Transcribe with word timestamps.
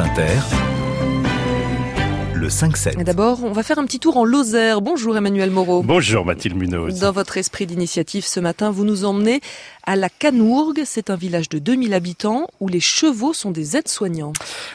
Inter, 0.00 0.77
le 2.48 2.52
5-7. 2.52 3.04
D'abord, 3.04 3.44
on 3.44 3.52
va 3.52 3.62
faire 3.62 3.78
un 3.78 3.84
petit 3.84 3.98
tour 3.98 4.16
en 4.16 4.24
Lozère. 4.24 4.80
Bonjour 4.80 5.14
Emmanuel 5.14 5.50
Moreau. 5.50 5.82
Bonjour 5.82 6.24
Mathilde 6.24 6.56
Munoz. 6.56 6.98
Dans 6.98 7.12
votre 7.12 7.36
esprit 7.36 7.66
d'initiative 7.66 8.24
ce 8.24 8.40
matin, 8.40 8.70
vous 8.70 8.86
nous 8.86 9.04
emmenez 9.04 9.42
à 9.84 9.96
la 9.96 10.08
Canourgue. 10.08 10.82
C'est 10.86 11.10
un 11.10 11.16
village 11.16 11.50
de 11.50 11.58
2000 11.58 11.92
habitants 11.92 12.46
où 12.60 12.68
les 12.68 12.80
chevaux 12.80 13.34
sont 13.34 13.50
des 13.50 13.76
aides-soignants. 13.76 14.32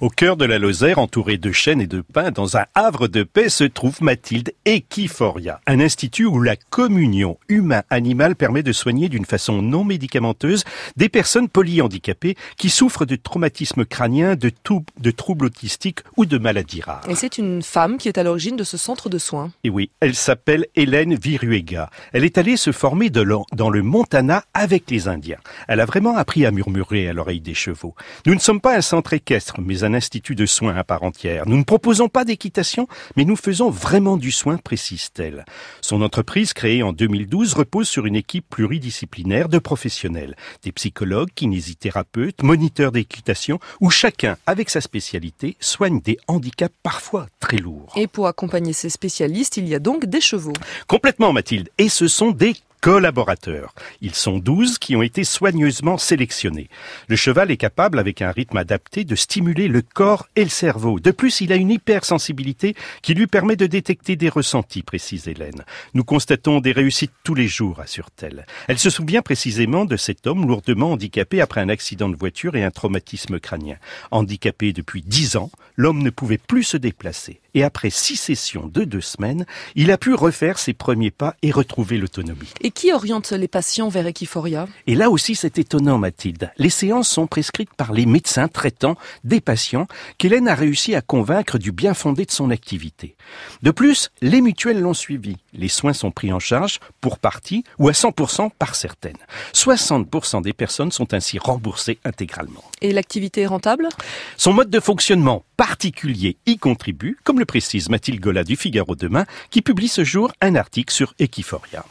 Au 0.00 0.10
cœur 0.10 0.36
de 0.36 0.44
la 0.44 0.60
Lozère, 0.60 1.00
entouré 1.00 1.38
de 1.38 1.50
chênes 1.50 1.80
et 1.80 1.88
de 1.88 2.02
pins, 2.02 2.30
dans 2.30 2.56
un 2.56 2.66
havre 2.76 3.08
de 3.08 3.24
paix, 3.24 3.48
se 3.48 3.64
trouve 3.64 4.00
Mathilde 4.00 4.52
Equiforia, 4.64 5.60
un 5.66 5.80
institut 5.80 6.26
où 6.26 6.40
la 6.40 6.54
communion 6.54 7.36
humain-animal 7.48 8.36
permet 8.36 8.62
de 8.62 8.72
soigner 8.72 9.08
d'une 9.08 9.24
façon 9.24 9.60
non 9.60 9.82
médicamenteuse 9.82 10.62
des 10.96 11.08
personnes 11.08 11.48
polyhandicapées 11.48 12.36
qui 12.56 12.70
souffrent 12.70 13.06
de 13.06 13.16
traumatismes 13.16 13.84
crâniens, 13.84 14.36
de, 14.36 14.52
de 15.00 15.10
troubles 15.10 15.46
autistiques 15.46 16.00
ou 16.16 16.26
de 16.26 16.38
maladies 16.38 16.82
rares. 16.82 17.02
Et 17.08 17.16
c'est 17.16 17.38
une 17.38 17.55
femme 17.62 17.98
qui 17.98 18.08
est 18.08 18.18
à 18.18 18.22
l'origine 18.22 18.56
de 18.56 18.64
ce 18.64 18.76
centre 18.76 19.08
de 19.08 19.18
soins. 19.18 19.52
Et 19.64 19.70
oui, 19.70 19.90
elle 20.00 20.14
s'appelle 20.14 20.66
Hélène 20.74 21.14
Viruega. 21.14 21.90
Elle 22.12 22.24
est 22.24 22.38
allée 22.38 22.56
se 22.56 22.72
former 22.72 23.10
dans 23.10 23.70
le 23.70 23.82
Montana 23.82 24.44
avec 24.54 24.90
les 24.90 25.08
Indiens. 25.08 25.38
Elle 25.68 25.80
a 25.80 25.86
vraiment 25.86 26.16
appris 26.16 26.46
à 26.46 26.50
murmurer 26.50 27.08
à 27.08 27.12
l'oreille 27.12 27.40
des 27.40 27.54
chevaux. 27.54 27.94
Nous 28.26 28.34
ne 28.34 28.40
sommes 28.40 28.60
pas 28.60 28.76
un 28.76 28.80
centre 28.80 29.12
équestre, 29.12 29.60
mais 29.60 29.84
un 29.84 29.94
institut 29.94 30.34
de 30.34 30.46
soins 30.46 30.76
à 30.76 30.84
part 30.84 31.02
entière. 31.02 31.44
Nous 31.46 31.56
ne 31.56 31.64
proposons 31.64 32.08
pas 32.08 32.24
d'équitation, 32.24 32.88
mais 33.16 33.24
nous 33.24 33.36
faisons 33.36 33.70
vraiment 33.70 34.16
du 34.16 34.32
soin, 34.32 34.56
précise-t-elle. 34.56 35.44
Son 35.80 36.02
entreprise, 36.02 36.52
créée 36.52 36.82
en 36.82 36.92
2012, 36.92 37.54
repose 37.54 37.88
sur 37.88 38.06
une 38.06 38.16
équipe 38.16 38.48
pluridisciplinaire 38.48 39.48
de 39.48 39.58
professionnels. 39.58 40.36
Des 40.62 40.72
psychologues, 40.72 41.30
kinésithérapeutes, 41.34 42.42
moniteurs 42.42 42.92
d'équitation, 42.92 43.58
où 43.80 43.90
chacun, 43.90 44.36
avec 44.46 44.70
sa 44.70 44.80
spécialité, 44.80 45.56
soigne 45.60 46.00
des 46.00 46.18
handicaps 46.28 46.74
parfois 46.82 47.26
très. 47.46 47.88
Et 47.96 48.06
pour 48.06 48.26
accompagner 48.26 48.72
ces 48.72 48.90
spécialistes, 48.90 49.56
il 49.56 49.68
y 49.68 49.74
a 49.74 49.78
donc 49.78 50.06
des 50.06 50.20
chevaux. 50.20 50.52
Complètement, 50.86 51.32
Mathilde. 51.32 51.70
Et 51.78 51.88
ce 51.88 52.08
sont 52.08 52.30
des 52.30 52.54
collaborateurs. 52.80 53.74
Ils 54.00 54.14
sont 54.14 54.38
douze 54.38 54.78
qui 54.78 54.94
ont 54.94 55.02
été 55.02 55.24
soigneusement 55.24 55.98
sélectionnés. 55.98 56.68
Le 57.08 57.16
cheval 57.16 57.50
est 57.50 57.56
capable, 57.56 57.98
avec 57.98 58.22
un 58.22 58.30
rythme 58.30 58.58
adapté, 58.58 59.02
de 59.02 59.16
stimuler 59.16 59.66
le 59.66 59.82
corps 59.82 60.28
et 60.36 60.44
le 60.44 60.50
cerveau. 60.50 61.00
De 61.00 61.10
plus, 61.10 61.40
il 61.40 61.52
a 61.52 61.56
une 61.56 61.70
hypersensibilité 61.70 62.76
qui 63.02 63.14
lui 63.14 63.26
permet 63.26 63.56
de 63.56 63.66
détecter 63.66 64.14
des 64.14 64.28
ressentis, 64.28 64.82
précise 64.82 65.26
Hélène. 65.26 65.64
Nous 65.94 66.04
constatons 66.04 66.60
des 66.60 66.70
réussites 66.70 67.12
tous 67.24 67.34
les 67.34 67.48
jours, 67.48 67.80
assure-t-elle. 67.80 68.46
Elle 68.68 68.78
se 68.78 68.90
souvient 68.90 69.22
précisément 69.22 69.84
de 69.84 69.96
cet 69.96 70.26
homme 70.26 70.46
lourdement 70.46 70.92
handicapé 70.92 71.40
après 71.40 71.62
un 71.62 71.68
accident 71.68 72.08
de 72.08 72.16
voiture 72.16 72.54
et 72.54 72.62
un 72.62 72.70
traumatisme 72.70 73.40
crânien. 73.40 73.78
Handicapé 74.12 74.72
depuis 74.72 75.02
dix 75.02 75.36
ans, 75.36 75.50
l'homme 75.76 76.02
ne 76.02 76.10
pouvait 76.10 76.38
plus 76.38 76.64
se 76.64 76.76
déplacer. 76.76 77.40
Et 77.56 77.64
après 77.64 77.90
six 77.90 78.16
sessions 78.16 78.70
de 78.72 78.84
deux 78.84 79.00
semaines, 79.00 79.46
il 79.74 79.90
a 79.90 79.98
pu 79.98 80.14
refaire 80.14 80.60
ses 80.60 80.74
premiers 80.74 81.10
pas 81.10 81.34
et 81.42 81.50
retrouver 81.50 81.98
l'autonomie 81.98 82.52
qui 82.76 82.92
oriente 82.92 83.32
les 83.32 83.48
patients 83.48 83.88
vers 83.88 84.06
Equiforia 84.06 84.68
Et 84.86 84.94
là 84.94 85.08
aussi, 85.08 85.34
c'est 85.34 85.58
étonnant, 85.58 85.96
Mathilde. 85.96 86.52
Les 86.58 86.68
séances 86.68 87.08
sont 87.08 87.26
prescrites 87.26 87.72
par 87.74 87.94
les 87.94 88.04
médecins 88.04 88.48
traitant 88.48 88.96
des 89.24 89.40
patients 89.40 89.86
qu'Hélène 90.18 90.46
a 90.46 90.54
réussi 90.54 90.94
à 90.94 91.00
convaincre 91.00 91.56
du 91.56 91.72
bien 91.72 91.94
fondé 91.94 92.26
de 92.26 92.30
son 92.30 92.50
activité. 92.50 93.16
De 93.62 93.70
plus, 93.70 94.10
les 94.20 94.42
mutuelles 94.42 94.80
l'ont 94.80 94.92
suivi. 94.92 95.38
Les 95.54 95.68
soins 95.68 95.94
sont 95.94 96.10
pris 96.10 96.34
en 96.34 96.38
charge 96.38 96.80
pour 97.00 97.18
partie 97.18 97.64
ou 97.78 97.88
à 97.88 97.92
100% 97.92 98.50
par 98.58 98.74
certaines. 98.74 99.16
60% 99.54 100.42
des 100.42 100.52
personnes 100.52 100.92
sont 100.92 101.14
ainsi 101.14 101.38
remboursées 101.38 101.98
intégralement. 102.04 102.62
Et 102.82 102.92
l'activité 102.92 103.42
est 103.42 103.46
rentable? 103.46 103.88
Son 104.36 104.52
mode 104.52 104.68
de 104.68 104.80
fonctionnement 104.80 105.44
particulier 105.56 106.36
y 106.44 106.58
contribue, 106.58 107.16
comme 107.24 107.38
le 107.38 107.45
précise 107.46 107.88
Mathilde 107.88 108.20
Gola 108.20 108.44
du 108.44 108.56
Figaro 108.56 108.94
Demain, 108.94 109.24
qui 109.50 109.62
publie 109.62 109.88
ce 109.88 110.04
jour 110.04 110.30
un 110.40 110.54
article 110.54 110.92
sur 110.92 111.14
Equiforia. 111.18 111.84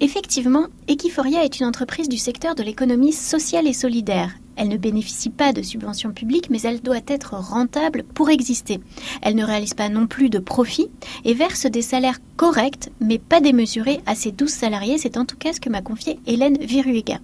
Effectivement, 0.00 0.66
Equiforia 0.88 1.44
est 1.44 1.60
une 1.60 1.66
entreprise 1.66 2.08
du 2.08 2.16
secteur 2.16 2.54
de 2.54 2.62
l'économie 2.62 3.12
sociale 3.12 3.68
et 3.68 3.72
solidaire. 3.72 4.32
Elle 4.56 4.68
ne 4.68 4.76
bénéficie 4.76 5.30
pas 5.30 5.52
de 5.52 5.62
subventions 5.62 6.10
publiques, 6.10 6.50
mais 6.50 6.60
elle 6.62 6.80
doit 6.82 7.00
être 7.06 7.34
rentable 7.34 8.02
pour 8.02 8.28
exister. 8.28 8.80
Elle 9.22 9.36
ne 9.36 9.44
réalise 9.44 9.74
pas 9.74 9.88
non 9.88 10.06
plus 10.06 10.28
de 10.28 10.40
profit 10.40 10.88
et 11.24 11.34
verse 11.34 11.66
des 11.66 11.82
salaires 11.82 12.18
corrects, 12.36 12.90
mais 13.00 13.18
pas 13.18 13.40
démesurés 13.40 14.00
à 14.06 14.14
ses 14.14 14.32
12 14.32 14.50
salariés. 14.50 14.98
C'est 14.98 15.16
en 15.16 15.24
tout 15.24 15.36
cas 15.36 15.52
ce 15.52 15.60
que 15.60 15.70
m'a 15.70 15.82
confié 15.82 16.18
Hélène 16.26 16.58
Viruega. 16.58 17.20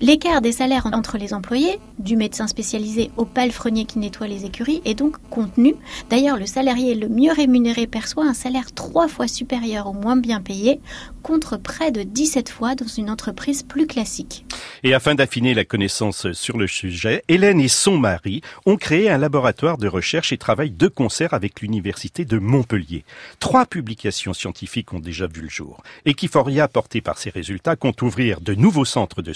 L'écart 0.00 0.40
des 0.40 0.52
salaires 0.52 0.86
entre 0.92 1.18
les 1.18 1.34
employés, 1.34 1.78
du 1.98 2.16
médecin 2.16 2.46
spécialisé 2.46 3.10
au 3.16 3.24
palefrenier 3.24 3.84
qui 3.84 3.98
nettoie 3.98 4.28
les 4.28 4.46
écuries, 4.46 4.80
est 4.84 4.94
donc 4.94 5.16
contenu. 5.28 5.74
D'ailleurs, 6.08 6.38
le 6.38 6.46
salarié 6.46 6.94
le 6.94 7.08
mieux 7.08 7.32
rémunéré 7.32 7.86
perçoit 7.86 8.24
un 8.24 8.34
salaire 8.34 8.72
trois 8.74 9.08
fois 9.08 9.28
supérieur 9.28 9.86
au 9.86 9.92
moins 9.92 10.16
bien 10.16 10.40
payé, 10.40 10.80
contre 11.22 11.56
près 11.58 11.92
de 11.92 12.02
17 12.02 12.48
fois 12.48 12.74
dans 12.74 12.86
une 12.86 13.10
entreprise 13.10 13.62
plus 13.62 13.86
classique. 13.86 14.46
Et 14.82 14.94
afin 14.94 15.14
d'affiner 15.14 15.52
la 15.52 15.64
connaissance 15.64 16.32
sur 16.32 16.56
le 16.56 16.66
sujet, 16.66 17.22
Hélène 17.28 17.60
et 17.60 17.68
son 17.68 17.98
mari 17.98 18.40
ont 18.64 18.76
créé 18.76 19.10
un 19.10 19.18
laboratoire 19.18 19.76
de 19.76 19.88
recherche 19.88 20.32
et 20.32 20.38
travaillent 20.38 20.70
de 20.70 20.88
concert 20.88 21.34
avec 21.34 21.60
l'université 21.60 22.24
de 22.24 22.38
Montpellier. 22.38 23.04
Trois 23.38 23.66
publications 23.66 24.32
scientifiques 24.32 24.92
ont 24.94 25.00
déjà 25.00 25.26
vu 25.26 25.42
le 25.42 25.48
jour. 25.48 25.82
Equiforia, 26.06 26.68
porté 26.68 27.00
par 27.00 27.18
ces 27.18 27.30
résultats, 27.30 27.76
compte 27.76 28.00
ouvrir 28.02 28.40
de 28.40 28.54
nouveaux 28.54 28.84
centres 28.84 29.22
de 29.22 29.32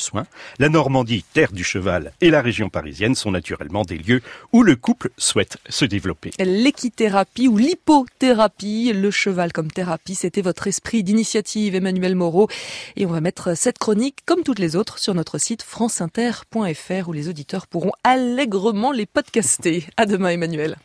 La 0.58 0.68
Normandie, 0.68 1.24
terre 1.32 1.52
du 1.52 1.64
cheval, 1.64 2.12
et 2.20 2.30
la 2.30 2.42
région 2.42 2.68
parisienne 2.68 3.14
sont 3.14 3.30
naturellement 3.30 3.82
des 3.82 3.98
lieux 3.98 4.22
où 4.52 4.62
le 4.62 4.76
couple 4.76 5.10
souhaite 5.16 5.58
se 5.68 5.84
développer. 5.84 6.30
L'équithérapie 6.38 7.48
ou 7.48 7.56
l'hypothérapie, 7.56 8.92
le 8.92 9.10
cheval 9.10 9.52
comme 9.52 9.70
thérapie, 9.70 10.14
c'était 10.14 10.42
votre 10.42 10.66
esprit 10.66 11.02
d'initiative, 11.02 11.74
Emmanuel 11.74 12.14
Moreau. 12.14 12.48
Et 12.96 13.06
on 13.06 13.10
va 13.10 13.20
mettre 13.20 13.56
cette 13.56 13.78
chronique, 13.78 14.18
comme 14.26 14.42
toutes 14.42 14.58
les 14.58 14.76
autres, 14.76 14.98
sur 14.98 15.14
notre 15.14 15.38
site 15.38 15.62
franceinter.fr 15.62 17.08
où 17.08 17.12
les 17.12 17.28
auditeurs 17.28 17.66
pourront 17.66 17.92
allègrement 18.02 18.92
les 18.92 19.06
podcaster. 19.06 19.84
À 19.96 20.06
demain, 20.06 20.30
Emmanuel. 20.30 20.76